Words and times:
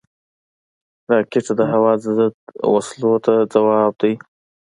راکټ 1.11 1.45
د 1.59 1.61
هوا 1.71 1.93
ضد 2.03 2.33
وسلو 2.73 3.11
ته 3.25 3.33
ځواب 3.53 3.91
دی 4.01 4.13